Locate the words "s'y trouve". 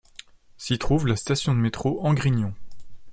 0.57-1.05